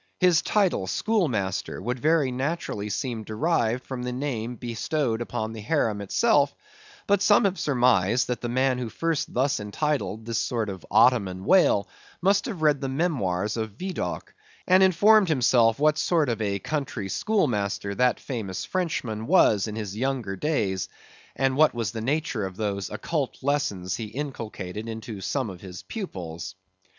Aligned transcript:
His 0.19 0.41
title, 0.41 0.87
schoolmaster, 0.87 1.79
would 1.79 1.99
very 1.99 2.31
naturally 2.31 2.89
seem 2.89 3.23
derived 3.23 3.85
from 3.85 4.01
the 4.01 4.11
name 4.11 4.55
bestowed 4.55 5.21
upon 5.21 5.53
the 5.53 5.61
harem 5.61 6.01
itself, 6.01 6.55
but 7.05 7.21
some 7.21 7.43
have 7.45 7.59
surmised 7.59 8.25
that 8.27 8.41
the 8.41 8.49
man 8.49 8.79
who 8.79 8.89
first 8.89 9.31
thus 9.31 9.59
entitled 9.59 10.25
this 10.25 10.39
sort 10.39 10.69
of 10.69 10.83
Ottoman 10.89 11.45
whale, 11.45 11.87
must 12.19 12.45
have 12.47 12.63
read 12.63 12.81
the 12.81 12.89
memoirs 12.89 13.57
of 13.57 13.77
Vidocq, 13.77 14.33
and 14.65 14.81
informed 14.81 15.29
himself 15.29 15.77
what 15.77 15.99
sort 15.99 16.29
of 16.29 16.41
a 16.41 16.57
country 16.57 17.07
schoolmaster 17.07 17.93
that 17.93 18.19
famous 18.19 18.65
Frenchman 18.65 19.27
was 19.27 19.67
in 19.67 19.75
his 19.75 19.95
younger 19.95 20.35
days, 20.35 20.89
and 21.35 21.55
what 21.55 21.75
was 21.75 21.91
the 21.91 22.01
nature 22.01 22.47
of 22.47 22.57
those 22.57 22.89
occult 22.89 23.37
lessons 23.43 23.97
he 23.97 24.05
inculcated 24.05 24.89
into 24.89 25.21
some 25.21 25.47
of 25.51 25.61
his 25.61 25.83
pupils. 25.83 26.55